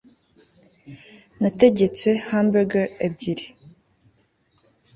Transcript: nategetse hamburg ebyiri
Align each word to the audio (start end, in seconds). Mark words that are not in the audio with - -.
nategetse 1.41 2.09
hamburg 2.27 2.71
ebyiri 3.07 3.45